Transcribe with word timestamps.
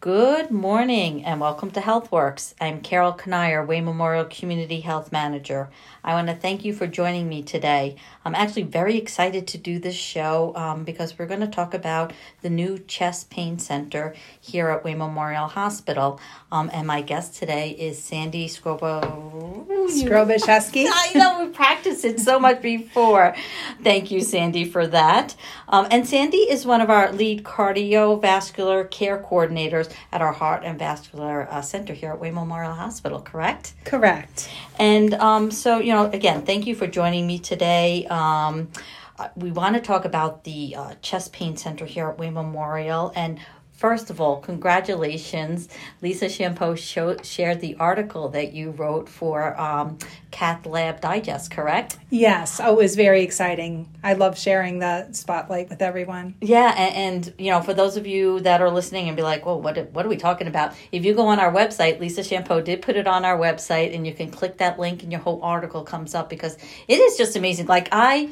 Good 0.00 0.50
morning 0.50 1.26
and 1.26 1.42
welcome 1.42 1.70
to 1.72 1.80
HealthWorks. 1.80 2.54
I'm 2.58 2.80
Carol 2.80 3.12
Kanier, 3.12 3.66
Wayne 3.66 3.84
Memorial 3.84 4.24
Community 4.24 4.80
Health 4.80 5.12
Manager. 5.12 5.68
I 6.02 6.14
want 6.14 6.28
to 6.28 6.34
thank 6.34 6.64
you 6.64 6.72
for 6.72 6.86
joining 6.86 7.28
me 7.28 7.42
today. 7.42 7.96
I'm 8.24 8.34
actually 8.34 8.62
very 8.62 8.96
excited 8.96 9.46
to 9.48 9.58
do 9.58 9.78
this 9.78 9.94
show 9.94 10.54
um, 10.56 10.84
because 10.84 11.18
we're 11.18 11.26
going 11.26 11.40
to 11.40 11.46
talk 11.46 11.74
about 11.74 12.14
the 12.40 12.48
new 12.48 12.78
chest 12.78 13.28
pain 13.28 13.58
center 13.58 14.14
here 14.40 14.70
at 14.70 14.84
Wayne 14.84 14.96
Memorial 14.96 15.48
Hospital. 15.48 16.18
Um, 16.50 16.70
and 16.72 16.86
my 16.86 17.02
guest 17.02 17.34
today 17.34 17.72
is 17.72 18.02
Sandi 18.02 18.48
Skrobo. 18.48 19.66
Skrobiszewski. 19.90 20.86
I 20.90 21.12
know 21.14 21.44
we 21.44 21.52
practiced 21.52 22.06
it 22.06 22.20
so 22.20 22.38
much 22.38 22.62
before. 22.62 23.34
Thank 23.82 24.10
you, 24.10 24.22
Sandi, 24.22 24.64
for 24.64 24.86
that. 24.86 25.36
Um, 25.68 25.88
and 25.90 26.08
Sandi 26.08 26.38
is 26.38 26.64
one 26.64 26.80
of 26.80 26.88
our 26.88 27.12
lead 27.12 27.44
cardiovascular 27.44 28.90
care 28.90 29.22
coordinators 29.22 29.89
at 30.12 30.20
our 30.20 30.32
Heart 30.32 30.62
and 30.64 30.78
Vascular 30.78 31.48
uh, 31.50 31.62
Center 31.62 31.94
here 31.94 32.10
at 32.10 32.18
Wayne 32.18 32.34
Memorial 32.34 32.74
Hospital, 32.74 33.20
correct? 33.20 33.74
Correct. 33.84 34.48
And 34.78 35.14
um, 35.14 35.50
so, 35.50 35.78
you 35.78 35.92
know, 35.92 36.06
again, 36.10 36.42
thank 36.42 36.66
you 36.66 36.74
for 36.74 36.86
joining 36.86 37.26
me 37.26 37.38
today. 37.38 38.06
Um, 38.06 38.70
uh, 39.18 39.28
we 39.36 39.50
want 39.50 39.74
to 39.74 39.82
talk 39.82 40.04
about 40.04 40.44
the 40.44 40.74
uh, 40.76 40.94
chest 41.02 41.32
pain 41.32 41.56
center 41.56 41.84
here 41.84 42.08
at 42.08 42.18
Wayne 42.18 42.34
Memorial. 42.34 43.12
And 43.14 43.38
first 43.80 44.10
of 44.10 44.20
all, 44.20 44.36
congratulations. 44.36 45.66
Lisa 46.02 46.26
Champeau 46.26 46.76
show, 46.76 47.16
shared 47.22 47.60
the 47.60 47.74
article 47.76 48.28
that 48.28 48.52
you 48.52 48.72
wrote 48.72 49.08
for 49.08 49.58
um, 49.58 49.96
Cath 50.30 50.66
Lab 50.66 51.00
Digest, 51.00 51.50
correct? 51.50 51.96
Yes. 52.10 52.60
Oh, 52.62 52.74
it 52.74 52.76
was 52.76 52.94
very 52.94 53.22
exciting. 53.22 53.88
I 54.04 54.12
love 54.12 54.38
sharing 54.38 54.80
the 54.80 55.10
spotlight 55.12 55.70
with 55.70 55.80
everyone. 55.80 56.34
Yeah, 56.42 56.74
and, 56.76 57.24
and, 57.26 57.34
you 57.38 57.50
know, 57.50 57.62
for 57.62 57.72
those 57.72 57.96
of 57.96 58.06
you 58.06 58.40
that 58.40 58.60
are 58.60 58.70
listening 58.70 59.08
and 59.08 59.16
be 59.16 59.22
like, 59.22 59.46
"Well, 59.46 59.60
what 59.60 59.90
what 59.92 60.04
are 60.04 60.10
we 60.10 60.18
talking 60.18 60.46
about?" 60.46 60.74
If 60.92 61.04
you 61.06 61.14
go 61.14 61.26
on 61.26 61.40
our 61.40 61.50
website, 61.52 62.00
Lisa 62.00 62.20
Champeau 62.20 62.62
did 62.62 62.82
put 62.82 62.96
it 62.96 63.06
on 63.06 63.24
our 63.24 63.38
website, 63.38 63.94
and 63.94 64.06
you 64.06 64.12
can 64.12 64.30
click 64.30 64.58
that 64.58 64.78
link, 64.78 65.02
and 65.02 65.10
your 65.10 65.22
whole 65.22 65.42
article 65.42 65.82
comes 65.84 66.14
up 66.14 66.28
because 66.28 66.58
it 66.86 67.00
is 67.00 67.16
just 67.16 67.34
amazing. 67.34 67.66
Like 67.66 67.88
I. 67.92 68.28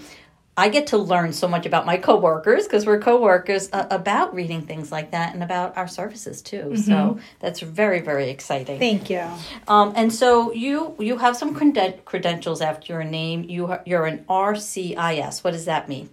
I 0.58 0.70
get 0.70 0.88
to 0.88 0.98
learn 0.98 1.32
so 1.32 1.46
much 1.46 1.66
about 1.66 1.86
my 1.86 1.98
coworkers 1.98 2.64
because 2.64 2.84
we're 2.84 2.98
coworkers 2.98 3.68
uh, 3.72 3.86
about 3.92 4.34
reading 4.34 4.62
things 4.62 4.90
like 4.90 5.12
that 5.12 5.32
and 5.32 5.44
about 5.44 5.76
our 5.76 5.86
services 5.86 6.42
too. 6.42 6.56
Mm-hmm. 6.56 6.76
So 6.76 7.20
that's 7.38 7.60
very 7.60 8.00
very 8.00 8.28
exciting. 8.28 8.80
Thank 8.80 9.08
you. 9.08 9.24
Um, 9.68 9.92
and 9.94 10.12
so 10.12 10.52
you 10.52 10.96
you 10.98 11.16
have 11.18 11.36
some 11.36 11.54
creden- 11.54 12.04
credentials 12.04 12.60
after 12.60 12.94
your 12.94 13.04
name. 13.04 13.44
You 13.44 13.76
you're 13.86 14.06
an 14.06 14.24
RCIS. 14.28 15.44
What 15.44 15.52
does 15.52 15.66
that 15.66 15.88
mean? 15.88 16.10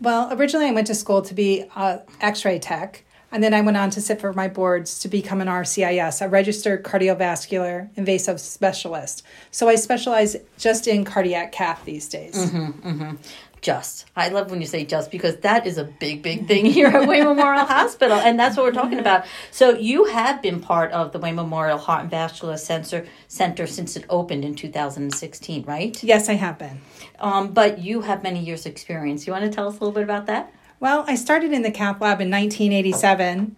Well, 0.00 0.32
originally 0.32 0.66
I 0.66 0.72
went 0.72 0.86
to 0.86 0.94
school 0.94 1.22
to 1.22 1.34
be 1.34 1.64
a 1.74 2.00
X-ray 2.20 2.60
tech, 2.60 3.04
and 3.32 3.42
then 3.42 3.52
I 3.52 3.60
went 3.60 3.76
on 3.76 3.90
to 3.90 4.00
sit 4.00 4.20
for 4.20 4.32
my 4.32 4.46
boards 4.46 5.00
to 5.00 5.08
become 5.08 5.40
an 5.40 5.48
RCIS, 5.48 6.24
a 6.24 6.28
registered 6.28 6.84
cardiovascular 6.84 7.90
invasive 7.96 8.40
specialist. 8.40 9.24
So 9.50 9.68
I 9.68 9.74
specialize 9.74 10.36
just 10.56 10.86
in 10.86 11.04
cardiac 11.04 11.52
cath 11.52 11.84
these 11.84 12.08
days. 12.08 12.36
Mm-hmm, 12.36 12.88
mm-hmm 12.88 13.16
just. 13.60 14.06
I 14.16 14.28
love 14.28 14.50
when 14.50 14.60
you 14.60 14.66
say 14.66 14.84
just 14.84 15.10
because 15.10 15.36
that 15.38 15.66
is 15.66 15.78
a 15.78 15.84
big, 15.84 16.22
big 16.22 16.46
thing 16.46 16.64
here 16.66 16.88
at 16.88 17.06
Wayne 17.06 17.24
Memorial 17.24 17.64
Hospital, 17.66 18.18
and 18.18 18.38
that's 18.38 18.56
what 18.56 18.64
we're 18.64 18.72
talking 18.72 18.98
about. 18.98 19.26
So 19.50 19.70
you 19.70 20.06
have 20.06 20.42
been 20.42 20.60
part 20.60 20.92
of 20.92 21.12
the 21.12 21.18
Wayne 21.18 21.34
Memorial 21.34 21.78
Heart 21.78 22.02
and 22.02 22.10
Vascular 22.10 22.56
Center 22.56 23.06
Center 23.28 23.66
since 23.66 23.96
it 23.96 24.04
opened 24.08 24.44
in 24.44 24.54
2016, 24.54 25.64
right? 25.64 26.02
Yes, 26.02 26.28
I 26.28 26.34
have 26.34 26.58
been. 26.58 26.80
Um, 27.18 27.52
but 27.52 27.78
you 27.78 28.02
have 28.02 28.22
many 28.22 28.40
years' 28.40 28.66
experience. 28.66 29.26
You 29.26 29.32
want 29.32 29.44
to 29.44 29.50
tell 29.50 29.68
us 29.68 29.76
a 29.76 29.78
little 29.78 29.92
bit 29.92 30.04
about 30.04 30.26
that? 30.26 30.52
Well, 30.80 31.04
I 31.06 31.14
started 31.14 31.52
in 31.52 31.62
the 31.62 31.70
cath 31.70 32.00
lab 32.00 32.20
in 32.20 32.30
1987 32.30 33.56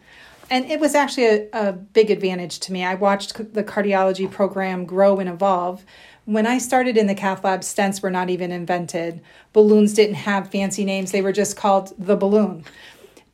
and 0.53 0.71
it 0.71 0.81
was 0.81 0.95
actually 0.95 1.25
a, 1.25 1.49
a, 1.53 1.73
big 1.73 2.11
advantage 2.11 2.59
to 2.61 2.73
me. 2.73 2.85
I 2.85 2.95
watched 2.95 3.55
the 3.55 3.65
cardiology 3.65 4.31
program 4.31 4.85
grow 4.85 5.19
and 5.19 5.29
evolve. 5.29 5.83
When 6.25 6.47
I 6.47 6.59
started 6.59 6.97
in 6.97 7.09
the 7.09 7.15
cath 7.15 7.43
lab, 7.43 7.61
stents 7.61 8.01
were 8.01 8.11
not 8.11 8.31
even 8.31 8.53
invented. 8.53 9.21
Balloons 9.53 9.93
didn't 9.93 10.15
have 10.15 10.51
fancy 10.51 10.85
names, 10.85 11.11
they 11.11 11.23
were 11.23 11.33
just 11.33 11.57
called 11.57 11.93
the 11.99 12.17
balloon. 12.17 12.65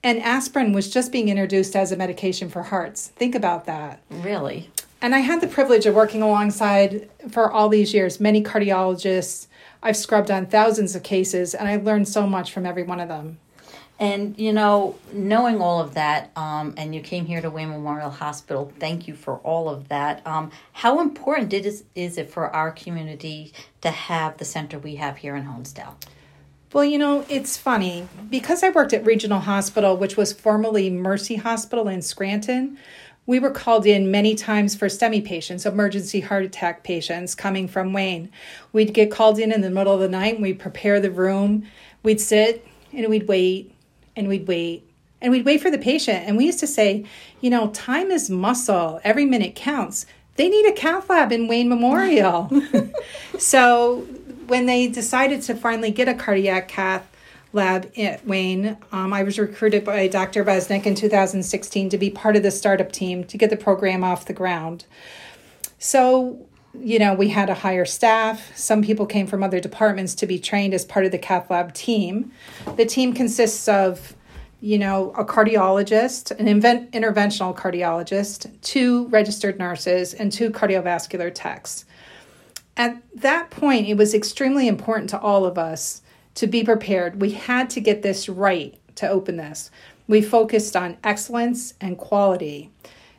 And 0.02 0.22
aspirin 0.22 0.72
was 0.72 0.88
just 0.88 1.12
being 1.12 1.28
introduced 1.28 1.76
as 1.76 1.92
a 1.92 1.96
medication 1.96 2.48
for 2.48 2.62
hearts. 2.62 3.08
Think 3.08 3.34
about 3.34 3.66
that. 3.66 4.00
Really? 4.08 4.70
And 5.02 5.14
I 5.14 5.18
had 5.18 5.40
the 5.40 5.48
privilege 5.48 5.86
of 5.86 5.94
working 5.94 6.22
alongside 6.22 7.08
for 7.30 7.50
all 7.50 7.68
these 7.68 7.92
years 7.92 8.20
many 8.20 8.42
cardiologists. 8.42 9.48
I've 9.82 9.96
scrubbed 9.96 10.30
on 10.30 10.46
thousands 10.46 10.96
of 10.96 11.02
cases, 11.02 11.54
and 11.54 11.68
I've 11.68 11.84
learned 11.84 12.08
so 12.08 12.26
much 12.26 12.52
from 12.52 12.64
every 12.64 12.82
one 12.84 13.00
of 13.00 13.08
them. 13.08 13.38
And 14.00 14.38
you 14.38 14.52
know, 14.52 14.96
knowing 15.12 15.60
all 15.60 15.80
of 15.80 15.94
that, 15.94 16.30
um, 16.36 16.74
and 16.76 16.94
you 16.94 17.00
came 17.00 17.26
here 17.26 17.40
to 17.40 17.50
Wayne 17.50 17.70
Memorial 17.70 18.10
Hospital. 18.10 18.72
Thank 18.78 19.08
you 19.08 19.14
for 19.14 19.38
all 19.38 19.68
of 19.68 19.88
that. 19.88 20.24
Um, 20.26 20.52
how 20.72 21.00
important 21.00 21.52
it 21.52 21.66
is 21.66 21.84
is 21.94 22.16
it 22.16 22.30
for 22.30 22.48
our 22.54 22.70
community 22.70 23.52
to 23.80 23.90
have 23.90 24.38
the 24.38 24.44
center 24.44 24.78
we 24.78 24.96
have 24.96 25.16
here 25.18 25.34
in 25.34 25.46
Honesdale? 25.46 25.96
Well, 26.72 26.84
you 26.84 26.98
know, 26.98 27.24
it's 27.30 27.56
funny 27.56 28.06
because 28.28 28.62
I 28.62 28.68
worked 28.68 28.92
at 28.92 29.06
Regional 29.06 29.40
Hospital, 29.40 29.96
which 29.96 30.18
was 30.18 30.34
formerly 30.34 30.90
Mercy 30.90 31.36
Hospital 31.36 31.88
in 31.88 32.02
Scranton. 32.02 32.78
We 33.24 33.38
were 33.40 33.50
called 33.50 33.86
in 33.86 34.10
many 34.10 34.34
times 34.34 34.76
for 34.76 34.86
STEMI 34.86 35.24
patients, 35.24 35.64
emergency 35.66 36.20
heart 36.20 36.44
attack 36.44 36.84
patients 36.84 37.34
coming 37.34 37.68
from 37.68 37.92
Wayne. 37.92 38.30
We'd 38.72 38.94
get 38.94 39.10
called 39.10 39.38
in 39.38 39.50
in 39.50 39.62
the 39.62 39.70
middle 39.70 39.94
of 39.94 40.00
the 40.00 40.08
night 40.08 40.34
and 40.34 40.42
we'd 40.42 40.58
prepare 40.58 41.00
the 41.00 41.10
room. 41.10 41.64
We'd 42.02 42.20
sit 42.20 42.66
and 42.92 43.08
we'd 43.08 43.28
wait 43.28 43.74
and 44.18 44.28
we'd 44.28 44.46
wait 44.46 44.84
and 45.20 45.32
we'd 45.32 45.44
wait 45.44 45.60
for 45.60 45.70
the 45.70 45.78
patient. 45.78 46.24
And 46.26 46.36
we 46.36 46.46
used 46.46 46.60
to 46.60 46.66
say, 46.66 47.04
you 47.40 47.50
know, 47.50 47.68
time 47.70 48.10
is 48.10 48.28
muscle, 48.28 49.00
every 49.02 49.24
minute 49.24 49.54
counts. 49.54 50.06
They 50.36 50.48
need 50.48 50.66
a 50.66 50.72
cath 50.72 51.10
lab 51.10 51.32
in 51.32 51.48
Wayne 51.48 51.68
Memorial. 51.68 52.50
so 53.38 54.02
when 54.46 54.66
they 54.66 54.86
decided 54.86 55.42
to 55.42 55.54
finally 55.54 55.90
get 55.90 56.08
a 56.08 56.14
cardiac 56.14 56.68
cath 56.68 57.08
lab 57.52 57.90
at 57.96 58.24
Wayne, 58.26 58.76
um, 58.92 59.12
I 59.12 59.24
was 59.24 59.38
recruited 59.38 59.84
by 59.84 60.06
Dr. 60.06 60.44
Vesnick 60.44 60.86
in 60.86 60.94
2016 60.94 61.88
to 61.88 61.98
be 61.98 62.10
part 62.10 62.36
of 62.36 62.44
the 62.44 62.52
startup 62.52 62.92
team 62.92 63.24
to 63.24 63.38
get 63.38 63.50
the 63.50 63.56
program 63.56 64.04
off 64.04 64.26
the 64.26 64.32
ground. 64.32 64.84
So 65.78 66.46
you 66.80 66.98
know, 66.98 67.14
we 67.14 67.28
had 67.28 67.46
to 67.46 67.54
hire 67.54 67.84
staff. 67.84 68.56
Some 68.56 68.82
people 68.82 69.06
came 69.06 69.26
from 69.26 69.42
other 69.42 69.60
departments 69.60 70.14
to 70.16 70.26
be 70.26 70.38
trained 70.38 70.74
as 70.74 70.84
part 70.84 71.04
of 71.04 71.12
the 71.12 71.18
cath 71.18 71.50
lab 71.50 71.74
team. 71.74 72.32
The 72.76 72.86
team 72.86 73.12
consists 73.12 73.68
of, 73.68 74.14
you 74.60 74.78
know, 74.78 75.12
a 75.16 75.24
cardiologist, 75.24 76.30
an 76.38 76.48
invent, 76.48 76.92
interventional 76.92 77.56
cardiologist, 77.56 78.50
two 78.62 79.06
registered 79.08 79.58
nurses, 79.58 80.14
and 80.14 80.32
two 80.32 80.50
cardiovascular 80.50 81.32
techs. 81.34 81.84
At 82.76 83.02
that 83.16 83.50
point, 83.50 83.88
it 83.88 83.96
was 83.96 84.14
extremely 84.14 84.68
important 84.68 85.10
to 85.10 85.20
all 85.20 85.44
of 85.44 85.58
us 85.58 86.02
to 86.36 86.46
be 86.46 86.62
prepared. 86.62 87.20
We 87.20 87.32
had 87.32 87.68
to 87.70 87.80
get 87.80 88.02
this 88.02 88.28
right 88.28 88.78
to 88.94 89.08
open 89.08 89.36
this. 89.36 89.70
We 90.06 90.22
focused 90.22 90.76
on 90.76 90.96
excellence 91.02 91.74
and 91.80 91.98
quality. 91.98 92.70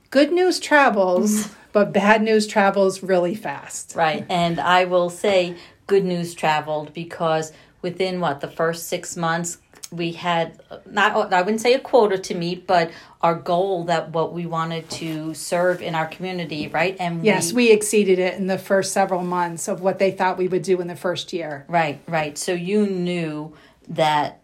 Good 0.10 0.32
news 0.32 0.60
travels 0.60 1.50
but 1.72 1.94
bad 1.94 2.22
news 2.22 2.48
travels 2.48 3.04
really 3.04 3.36
fast. 3.36 3.94
Right. 3.96 4.26
And 4.30 4.60
I 4.60 4.86
will 4.86 5.10
say 5.10 5.56
good 5.88 6.06
news 6.06 6.34
traveled 6.34 6.94
because 6.94 7.52
within 7.82 8.20
what 8.20 8.42
the 8.42 8.48
first 8.48 8.88
six 8.88 9.16
months 9.16 9.58
we 9.92 10.12
had 10.12 10.62
not 10.86 11.34
I 11.34 11.42
wouldn't 11.42 11.62
say 11.62 11.74
a 11.74 11.80
quota 11.80 12.18
to 12.18 12.36
meet, 12.36 12.68
but 12.68 12.92
our 13.22 13.36
goal 13.36 13.86
that 13.86 14.12
what 14.12 14.34
we 14.34 14.46
wanted 14.46 14.90
to 14.92 15.34
serve 15.34 15.82
in 15.82 15.96
our 15.96 16.06
community, 16.06 16.68
right? 16.68 16.96
And 17.00 17.26
yes, 17.26 17.52
we, 17.52 17.66
we, 17.66 17.72
exceeded 17.72 18.20
it 18.20 18.36
in 18.36 18.48
the 18.48 18.58
first 18.58 18.94
several 18.94 19.24
months 19.24 19.68
of 19.68 19.82
what 19.82 20.00
they 20.00 20.12
thought 20.12 20.38
we 20.38 20.48
would 20.48 20.62
do 20.62 20.80
in 20.80 20.88
the 20.88 20.96
first 20.96 21.34
year. 21.34 21.66
Right, 21.68 22.00
right. 22.08 22.38
So 22.38 22.54
you 22.54 22.86
knew 22.86 23.56
that 23.90 24.42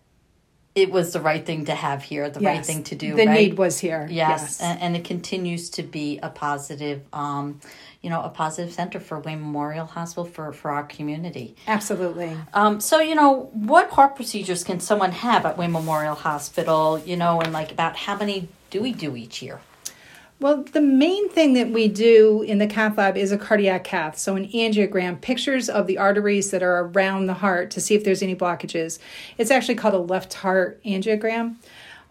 it 0.75 0.91
was 0.91 1.13
the 1.13 1.21
right 1.21 1.45
thing 1.45 1.65
to 1.65 1.73
have 1.73 2.03
here, 2.03 2.29
the 2.29 2.41
yes, 2.41 2.57
right 2.57 2.65
thing 2.65 2.83
to 2.83 2.95
do. 2.95 3.15
The 3.15 3.25
right? 3.25 3.49
need 3.49 3.57
was 3.57 3.79
here. 3.79 4.07
Yes, 4.11 4.41
yes. 4.41 4.61
And, 4.61 4.81
and, 4.81 4.95
it 4.97 5.05
continues 5.05 5.69
to 5.71 5.83
be 5.83 6.19
a 6.21 6.29
positive, 6.29 7.01
um, 7.13 7.61
you 8.01 8.09
know, 8.09 8.21
a 8.21 8.29
positive 8.29 8.73
center 8.73 8.99
for 8.99 9.19
Wayne 9.19 9.39
Memorial 9.39 9.85
Hospital 9.85 10.25
for 10.25 10.51
for 10.51 10.71
our 10.71 10.83
community. 10.83 11.55
Absolutely. 11.65 12.35
Um, 12.53 12.81
so 12.81 12.99
you 12.99 13.15
know, 13.15 13.49
what 13.53 13.89
heart 13.91 14.17
procedures 14.17 14.65
can 14.65 14.81
someone 14.81 15.13
have 15.13 15.45
at 15.45 15.57
Wayne 15.57 15.71
Memorial 15.71 16.15
Hospital? 16.15 16.99
You 16.99 17.15
know, 17.15 17.39
and 17.39 17.53
like 17.53 17.71
about 17.71 17.95
how 17.95 18.17
many 18.17 18.49
do 18.69 18.81
we 18.81 18.91
do 18.91 19.15
each 19.15 19.41
year? 19.41 19.61
Well, 20.45 20.61
the 20.61 20.79
main 20.79 21.27
thing 21.29 21.53
that 21.53 21.71
we 21.71 21.87
do 21.87 22.43
in 22.43 22.59
the 22.59 22.67
cath 22.67 22.99
lab 22.99 23.17
is 23.17 23.31
a 23.31 23.37
cardiac 23.39 23.83
cath. 23.83 24.19
So, 24.19 24.35
an 24.35 24.47
angiogram, 24.49 25.19
pictures 25.19 25.69
of 25.69 25.87
the 25.87 25.97
arteries 25.97 26.51
that 26.51 26.61
are 26.61 26.81
around 26.81 27.25
the 27.25 27.33
heart 27.33 27.71
to 27.71 27.81
see 27.81 27.95
if 27.95 28.03
there's 28.03 28.21
any 28.21 28.35
blockages. 28.35 28.99
It's 29.39 29.49
actually 29.49 29.73
called 29.73 29.95
a 29.95 29.97
left 29.97 30.35
heart 30.35 30.79
angiogram. 30.83 31.55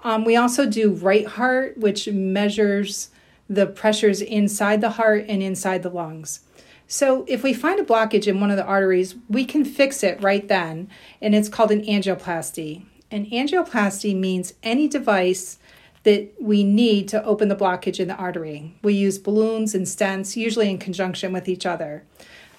Um, 0.02 0.24
we 0.24 0.34
also 0.34 0.68
do 0.68 0.90
right 0.90 1.28
heart, 1.28 1.78
which 1.78 2.08
measures 2.08 3.10
the 3.48 3.66
pressures 3.66 4.20
inside 4.20 4.80
the 4.80 4.90
heart 4.90 5.26
and 5.28 5.40
inside 5.40 5.84
the 5.84 5.88
lungs. 5.88 6.40
So, 6.88 7.24
if 7.28 7.44
we 7.44 7.54
find 7.54 7.78
a 7.78 7.84
blockage 7.84 8.26
in 8.26 8.40
one 8.40 8.50
of 8.50 8.56
the 8.56 8.66
arteries, 8.66 9.14
we 9.28 9.44
can 9.44 9.64
fix 9.64 10.02
it 10.02 10.20
right 10.20 10.48
then, 10.48 10.88
and 11.22 11.36
it's 11.36 11.48
called 11.48 11.70
an 11.70 11.84
angioplasty. 11.84 12.82
An 13.12 13.26
angioplasty 13.26 14.16
means 14.16 14.54
any 14.64 14.88
device 14.88 15.60
that 16.04 16.32
we 16.40 16.62
need 16.62 17.08
to 17.08 17.24
open 17.24 17.48
the 17.48 17.56
blockage 17.56 17.98
in 17.98 18.08
the 18.08 18.16
artery. 18.16 18.74
We 18.82 18.94
use 18.94 19.18
balloons 19.18 19.74
and 19.74 19.86
stents, 19.86 20.36
usually 20.36 20.70
in 20.70 20.78
conjunction 20.78 21.32
with 21.32 21.48
each 21.48 21.66
other. 21.66 22.04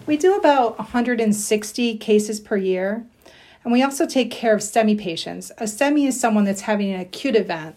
We 0.05 0.17
do 0.17 0.35
about 0.35 0.77
160 0.77 1.97
cases 1.97 2.39
per 2.39 2.57
year, 2.57 3.05
and 3.63 3.71
we 3.71 3.81
also 3.81 4.05
take 4.05 4.29
care 4.29 4.53
of 4.53 4.61
STEMI 4.61 4.99
patients. 4.99 5.51
A 5.57 5.63
STEMI 5.63 6.07
is 6.07 6.19
someone 6.19 6.43
that's 6.43 6.61
having 6.61 6.91
an 6.91 6.99
acute 6.99 7.35
event, 7.35 7.75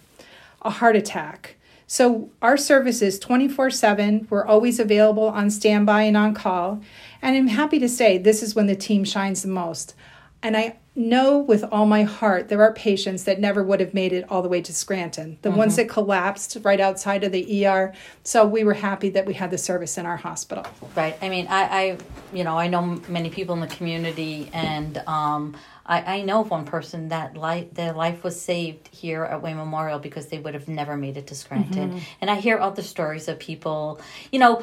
a 0.63 0.71
heart 0.71 0.97
attack. 0.97 1.57
So 1.87 2.31
our 2.43 2.59
service 2.59 3.01
is 3.01 3.19
24 3.19 3.71
7. 3.71 4.27
We're 4.29 4.45
always 4.45 4.79
available 4.79 5.29
on 5.29 5.51
standby 5.51 6.03
and 6.03 6.17
on 6.17 6.35
call. 6.35 6.83
And 7.23 7.35
I'm 7.35 7.47
happy 7.47 7.79
to 7.79 7.89
say 7.89 8.19
this 8.19 8.43
is 8.43 8.55
when 8.55 8.67
the 8.67 8.77
team 8.77 9.05
shines 9.05 9.43
the 9.43 9.49
most. 9.49 9.95
And 10.43 10.57
I 10.57 10.77
know 10.99 11.39
with 11.39 11.65
all 11.71 11.87
my 11.87 12.03
heart 12.03 12.49
there 12.49 12.61
are 12.63 12.73
patients 12.73 13.25
that 13.25 13.41
never 13.41 13.63
would 13.63 13.81
have 13.81 13.95
made 13.95 14.13
it 14.13 14.25
all 14.29 14.43
the 14.43 14.49
way 14.49 14.61
to 14.61 14.75
Scranton, 14.75 15.39
the 15.43 15.49
mm-hmm. 15.49 15.59
ones 15.59 15.77
that 15.77 15.89
collapsed 15.89 16.59
right 16.63 16.81
outside 16.81 17.25
of 17.25 17.33
the 17.33 17.67
ER. 17.67 17.95
So 18.25 18.45
we 18.47 18.65
were 18.65 18.75
happy 18.75 19.11
that 19.11 19.25
we 19.25 19.35
had 19.35 19.51
the 19.51 19.59
service 19.59 19.97
in 19.97 20.07
our 20.07 20.17
hospital. 20.17 20.67
Right. 20.95 21.17
I 21.23 21.29
mean, 21.29 21.47
I, 21.47 21.63
I 21.63 21.99
you 22.33 22.45
know, 22.45 22.59
I 22.59 22.69
know 22.69 23.01
many 23.09 23.31
people 23.31 23.55
in 23.55 23.61
the 23.61 23.69
community, 23.69 24.51
and 24.53 24.99
um, 25.07 25.57
I, 25.87 26.19
I 26.19 26.23
know 26.23 26.41
of 26.41 26.51
one 26.51 26.65
person 26.65 27.09
that 27.09 27.37
life 27.37 27.73
their 27.73 27.93
life 27.93 28.23
was 28.23 28.41
saved 28.41 28.89
here 28.89 29.25
at 29.25 29.43
Wayne 29.43 29.57
Memorial 29.57 29.99
because 29.99 30.27
they 30.27 30.39
would 30.39 30.55
have 30.55 30.69
never 30.69 30.97
made 30.97 31.17
it 31.17 31.27
to 31.29 31.35
Scranton. 31.35 31.91
Mm-hmm. 31.91 31.99
And 32.21 32.31
I 32.31 32.37
hear 32.37 32.59
other 32.59 32.83
stories 32.83 33.29
of 33.29 33.39
people, 33.39 34.01
you 34.31 34.39
know, 34.39 34.63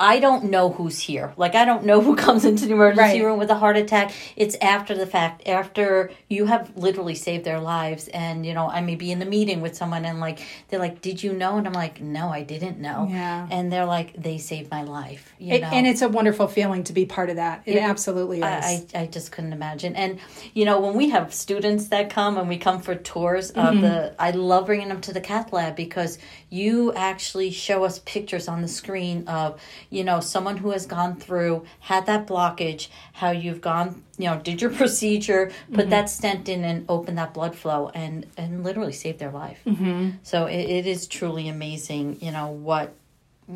I 0.00 0.18
don't 0.18 0.44
know 0.44 0.72
who's 0.72 0.98
here. 0.98 1.34
Like 1.36 1.54
I 1.54 1.66
don't 1.66 1.84
know 1.84 2.00
who 2.00 2.16
comes 2.26 2.44
into 2.44 2.66
the 2.66 2.72
emergency 2.72 3.20
right. 3.20 3.24
room 3.24 3.38
with 3.38 3.50
a 3.50 3.54
heart 3.54 3.76
attack. 3.76 4.12
It's 4.34 4.56
after 4.62 4.96
the 4.96 5.06
fact, 5.06 5.46
after 5.46 6.10
you 6.28 6.46
have 6.46 6.76
literally 6.76 7.14
saved 7.14 7.44
their 7.44 7.60
lives. 7.60 8.08
And 8.08 8.46
you 8.46 8.54
know, 8.54 8.68
I 8.68 8.80
may 8.80 8.96
be 8.96 9.12
in 9.12 9.20
a 9.20 9.26
meeting 9.26 9.60
with 9.60 9.76
someone 9.76 10.06
and 10.06 10.18
like 10.18 10.40
they're 10.68 10.80
like, 10.80 11.02
"Did 11.02 11.22
you 11.22 11.34
know?" 11.34 11.58
And 11.58 11.66
I'm 11.66 11.74
like, 11.74 12.00
"No, 12.00 12.30
I 12.30 12.42
didn't 12.42 12.78
know." 12.78 13.08
Yeah. 13.10 13.46
And 13.50 13.70
they're 13.70 13.84
like, 13.84 14.14
"They 14.14 14.38
saved 14.38 14.70
my 14.70 14.82
life." 14.82 15.34
You 15.38 15.54
it, 15.54 15.60
know? 15.60 15.68
And 15.68 15.86
it's 15.86 16.02
a 16.02 16.08
wonderful 16.08 16.48
feeling 16.48 16.82
to 16.84 16.94
be 16.94 17.04
part 17.04 17.28
of 17.28 17.36
that. 17.36 17.62
It, 17.66 17.76
it 17.76 17.82
absolutely 17.82 18.38
is. 18.38 18.44
I, 18.44 18.86
I 18.94 19.06
just 19.06 19.32
couldn't 19.32 19.52
imagine. 19.52 19.94
And 19.96 20.18
you 20.54 20.64
know, 20.64 20.80
when 20.80 20.94
we 20.94 21.10
have 21.10 21.34
students 21.34 21.88
that 21.88 22.08
come 22.08 22.38
and 22.38 22.48
we 22.48 22.56
come 22.56 22.80
for 22.80 22.94
tours 22.94 23.52
mm-hmm. 23.52 23.76
of 23.76 23.82
the, 23.82 24.14
I 24.18 24.30
love 24.30 24.66
bringing 24.66 24.88
them 24.88 25.02
to 25.02 25.12
the 25.12 25.20
cath 25.20 25.52
lab 25.52 25.76
because 25.76 26.18
you 26.48 26.92
actually 26.94 27.50
show 27.50 27.84
us 27.84 27.98
pictures 28.00 28.48
on 28.48 28.62
the 28.62 28.68
screen 28.68 29.28
of 29.28 29.60
you 29.90 30.04
know 30.04 30.20
someone 30.20 30.56
who 30.56 30.70
has 30.70 30.86
gone 30.86 31.16
through 31.16 31.64
had 31.80 32.06
that 32.06 32.26
blockage 32.26 32.88
how 33.12 33.30
you've 33.30 33.60
gone 33.60 34.02
you 34.18 34.26
know 34.26 34.38
did 34.38 34.62
your 34.62 34.70
procedure 34.82 35.50
put 35.72 35.80
mm-hmm. 35.82 35.90
that 35.90 36.08
stent 36.08 36.48
in 36.48 36.64
and 36.64 36.84
open 36.88 37.16
that 37.16 37.34
blood 37.34 37.54
flow 37.54 37.90
and 37.94 38.26
and 38.36 38.64
literally 38.64 38.92
saved 38.92 39.18
their 39.18 39.30
life 39.30 39.60
mm-hmm. 39.66 40.10
so 40.22 40.46
it, 40.46 40.60
it 40.60 40.86
is 40.86 41.06
truly 41.06 41.48
amazing 41.48 42.16
you 42.20 42.30
know 42.30 42.48
what 42.48 42.94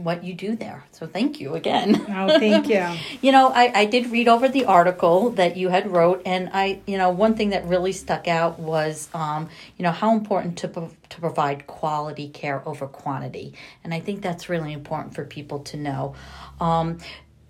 what 0.02 0.24
you 0.24 0.34
do 0.34 0.56
there. 0.56 0.84
So 0.92 1.06
thank 1.06 1.40
you 1.40 1.54
again. 1.54 2.04
Oh, 2.08 2.38
thank 2.38 2.68
you. 2.68 2.86
you 3.22 3.32
know, 3.32 3.50
I, 3.50 3.72
I 3.74 3.84
did 3.84 4.10
read 4.10 4.28
over 4.28 4.48
the 4.48 4.64
article 4.64 5.30
that 5.30 5.56
you 5.56 5.68
had 5.68 5.90
wrote, 5.90 6.22
and 6.26 6.50
I, 6.52 6.80
you 6.86 6.98
know, 6.98 7.10
one 7.10 7.34
thing 7.34 7.50
that 7.50 7.64
really 7.66 7.92
stuck 7.92 8.26
out 8.26 8.58
was, 8.58 9.08
um, 9.14 9.48
you 9.76 9.82
know, 9.82 9.92
how 9.92 10.14
important 10.14 10.58
to 10.58 10.68
to 10.68 11.20
provide 11.20 11.66
quality 11.66 12.28
care 12.28 12.66
over 12.66 12.86
quantity, 12.86 13.54
and 13.84 13.94
I 13.94 14.00
think 14.00 14.22
that's 14.22 14.48
really 14.48 14.72
important 14.72 15.14
for 15.14 15.24
people 15.24 15.60
to 15.60 15.76
know. 15.76 16.14
Um, 16.60 16.98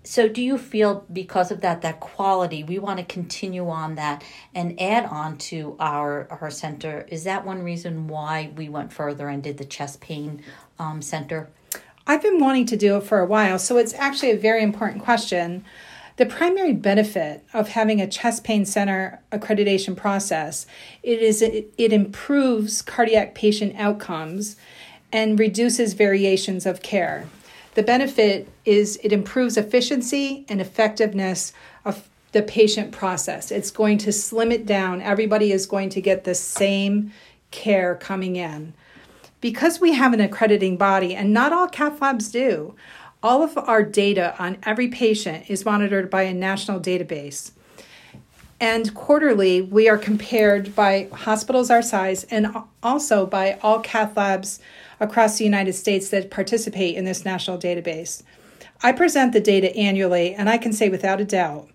so 0.05 0.27
do 0.27 0.41
you 0.41 0.57
feel 0.57 1.03
because 1.11 1.51
of 1.51 1.61
that 1.61 1.81
that 1.81 1.99
quality 1.99 2.63
we 2.63 2.77
want 2.77 2.99
to 2.99 3.05
continue 3.05 3.67
on 3.67 3.95
that 3.95 4.23
and 4.53 4.79
add 4.79 5.05
on 5.05 5.37
to 5.37 5.75
our 5.79 6.27
our 6.29 6.51
center 6.51 7.05
is 7.09 7.23
that 7.23 7.43
one 7.43 7.63
reason 7.63 8.07
why 8.07 8.51
we 8.55 8.69
went 8.69 8.93
further 8.93 9.27
and 9.27 9.41
did 9.41 9.57
the 9.57 9.65
chest 9.65 9.99
pain 9.99 10.43
um, 10.77 11.01
center 11.01 11.49
I've 12.07 12.21
been 12.21 12.39
wanting 12.39 12.67
to 12.67 12.77
do 12.77 12.97
it 12.97 13.03
for 13.03 13.19
a 13.19 13.25
while, 13.25 13.57
so 13.57 13.77
it's 13.77 13.93
actually 13.95 14.31
a 14.31 14.37
very 14.37 14.61
important 14.61 15.03
question. 15.03 15.65
The 16.17 16.25
primary 16.25 16.71
benefit 16.71 17.43
of 17.51 17.69
having 17.69 17.99
a 17.99 18.07
chest 18.07 18.43
pain 18.43 18.65
center 18.65 19.21
accreditation 19.31 19.97
process 19.97 20.65
it 21.03 21.19
is 21.19 21.41
it, 21.41 21.73
it 21.77 21.91
improves 21.91 22.81
cardiac 22.81 23.35
patient 23.35 23.75
outcomes 23.77 24.55
and 25.11 25.39
reduces 25.39 25.93
variations 25.93 26.65
of 26.65 26.81
care. 26.81 27.27
The 27.73 27.83
benefit 27.83 28.47
is 28.63 28.97
it 29.03 29.11
improves 29.11 29.57
efficiency 29.57 30.45
and 30.47 30.61
effectiveness 30.61 31.51
of 31.83 32.07
the 32.31 32.43
patient 32.43 32.91
process. 32.91 33.51
It's 33.51 33.71
going 33.71 33.97
to 33.99 34.13
slim 34.13 34.51
it 34.51 34.65
down. 34.65 35.01
Everybody 35.01 35.51
is 35.51 35.65
going 35.65 35.89
to 35.89 36.01
get 36.01 36.23
the 36.23 36.35
same 36.35 37.11
care 37.51 37.95
coming 37.95 38.35
in 38.35 38.73
because 39.41 39.79
we 39.79 39.93
have 39.93 40.13
an 40.13 40.21
accrediting 40.21 40.77
body, 40.77 41.15
and 41.15 41.33
not 41.33 41.53
all 41.53 41.67
cath 41.67 42.01
labs 42.01 42.31
do, 42.31 42.75
all 43.21 43.43
of 43.43 43.57
our 43.57 43.83
data 43.83 44.35
on 44.39 44.57
every 44.63 44.87
patient 44.87 45.49
is 45.49 45.65
monitored 45.65 46.09
by 46.09 46.23
a 46.23 46.33
national 46.33 46.79
database. 46.79 47.51
And 48.59 48.93
quarterly, 48.93 49.61
we 49.61 49.89
are 49.89 49.97
compared 49.97 50.75
by 50.75 51.09
hospitals 51.11 51.69
our 51.69 51.81
size 51.81 52.23
and 52.25 52.55
also 52.81 53.25
by 53.25 53.59
all 53.61 53.79
cath 53.79 54.15
labs 54.15 54.59
across 54.99 55.37
the 55.37 55.43
United 55.43 55.73
States 55.73 56.09
that 56.09 56.31
participate 56.31 56.95
in 56.95 57.03
this 57.03 57.25
national 57.25 57.57
database. 57.57 58.23
I 58.81 58.91
present 58.91 59.33
the 59.33 59.41
data 59.41 59.75
annually, 59.75 60.33
and 60.33 60.49
I 60.49 60.57
can 60.57 60.71
say 60.71 60.89
without 60.89 61.19
a 61.19 61.25
doubt 61.25 61.69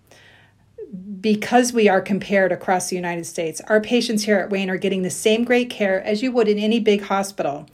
because 1.21 1.71
we 1.71 1.87
are 1.87 2.01
compared 2.01 2.51
across 2.51 2.89
the 2.89 2.95
United 2.95 3.25
States, 3.25 3.61
our 3.61 3.79
patients 3.79 4.23
here 4.23 4.37
at 4.37 4.49
Wayne 4.49 4.69
are 4.69 4.77
getting 4.77 5.03
the 5.03 5.09
same 5.09 5.45
great 5.45 5.69
care 5.69 6.03
as 6.03 6.21
you 6.21 6.31
would 6.31 6.47
in 6.47 6.57
any 6.57 6.79
big 6.79 7.03
hospital. 7.03 7.67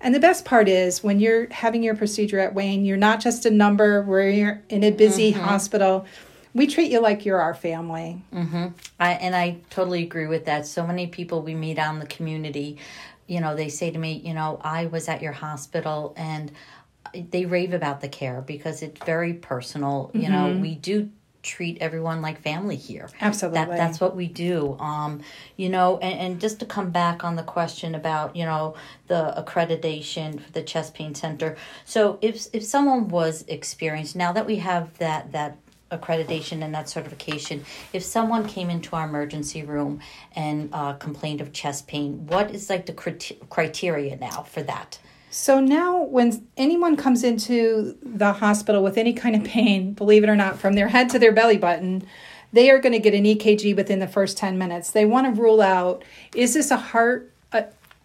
And 0.00 0.14
the 0.14 0.20
best 0.20 0.44
part 0.44 0.68
is 0.68 1.02
when 1.02 1.20
you're 1.20 1.48
having 1.50 1.82
your 1.82 1.94
procedure 1.94 2.38
at 2.38 2.54
Wayne, 2.54 2.84
you're 2.84 2.96
not 2.96 3.20
just 3.20 3.44
a 3.44 3.50
number 3.50 4.02
where 4.02 4.28
you're 4.30 4.62
in 4.68 4.84
a 4.84 4.90
busy 4.90 5.32
mm-hmm. 5.32 5.42
hospital. 5.42 6.06
We 6.54 6.66
treat 6.66 6.90
you 6.90 7.00
like 7.00 7.24
you're 7.24 7.40
our 7.40 7.54
family. 7.54 8.22
Mm-hmm. 8.32 8.68
I, 8.98 9.12
and 9.12 9.36
I 9.36 9.58
totally 9.70 10.02
agree 10.02 10.26
with 10.26 10.46
that. 10.46 10.66
So 10.66 10.86
many 10.86 11.06
people 11.06 11.42
we 11.42 11.54
meet 11.54 11.78
on 11.78 11.98
the 11.98 12.06
community, 12.06 12.78
you 13.26 13.40
know, 13.40 13.54
they 13.54 13.68
say 13.68 13.90
to 13.90 13.98
me, 13.98 14.20
you 14.24 14.34
know, 14.34 14.60
I 14.62 14.86
was 14.86 15.08
at 15.08 15.22
your 15.22 15.32
hospital 15.32 16.14
and 16.16 16.50
they 17.14 17.44
rave 17.44 17.72
about 17.72 18.00
the 18.00 18.08
care 18.08 18.40
because 18.40 18.82
it's 18.82 19.04
very 19.04 19.34
personal. 19.34 20.10
You 20.14 20.22
mm-hmm. 20.22 20.32
know, 20.32 20.58
we 20.58 20.74
do 20.74 21.10
treat 21.42 21.78
everyone 21.80 22.22
like 22.22 22.40
family 22.40 22.76
here. 22.76 23.08
Absolutely. 23.20 23.58
That, 23.58 23.76
that's 23.76 24.00
what 24.00 24.14
we 24.14 24.28
do. 24.28 24.76
Um, 24.78 25.22
you 25.56 25.68
know, 25.68 25.98
and, 25.98 26.18
and 26.20 26.40
just 26.40 26.60
to 26.60 26.66
come 26.66 26.90
back 26.90 27.24
on 27.24 27.36
the 27.36 27.42
question 27.42 27.94
about, 27.94 28.36
you 28.36 28.44
know, 28.44 28.74
the 29.08 29.34
accreditation 29.36 30.40
for 30.40 30.52
the 30.52 30.62
chest 30.62 30.94
pain 30.94 31.14
center. 31.14 31.56
So 31.84 32.18
if 32.22 32.46
if 32.52 32.64
someone 32.64 33.08
was 33.08 33.44
experienced, 33.48 34.16
now 34.16 34.32
that 34.32 34.46
we 34.46 34.56
have 34.56 34.96
that 34.98 35.32
that 35.32 35.58
accreditation 35.90 36.62
and 36.64 36.74
that 36.74 36.88
certification, 36.88 37.64
if 37.92 38.02
someone 38.02 38.48
came 38.48 38.70
into 38.70 38.96
our 38.96 39.06
emergency 39.06 39.62
room 39.62 40.00
and 40.34 40.70
uh, 40.72 40.94
complained 40.94 41.40
of 41.40 41.52
chest 41.52 41.86
pain, 41.86 42.26
what 42.26 42.50
is 42.50 42.70
like 42.70 42.86
the 42.86 42.92
crit- 42.92 43.38
criteria 43.50 44.16
now 44.16 44.42
for 44.42 44.62
that? 44.62 44.98
So 45.32 45.60
now, 45.60 46.02
when 46.02 46.46
anyone 46.58 46.94
comes 46.94 47.24
into 47.24 47.96
the 48.02 48.34
hospital 48.34 48.82
with 48.82 48.98
any 48.98 49.14
kind 49.14 49.34
of 49.34 49.42
pain, 49.44 49.94
believe 49.94 50.22
it 50.22 50.28
or 50.28 50.36
not, 50.36 50.58
from 50.58 50.74
their 50.74 50.88
head 50.88 51.08
to 51.10 51.18
their 51.18 51.32
belly 51.32 51.56
button, 51.56 52.06
they 52.52 52.68
are 52.68 52.78
going 52.78 52.92
to 52.92 52.98
get 52.98 53.14
an 53.14 53.24
EKG 53.24 53.74
within 53.74 53.98
the 53.98 54.06
first 54.06 54.36
10 54.36 54.58
minutes. 54.58 54.90
They 54.90 55.06
want 55.06 55.34
to 55.34 55.40
rule 55.40 55.62
out 55.62 56.04
is 56.34 56.52
this 56.52 56.70
a 56.70 56.76
heart 56.76 57.32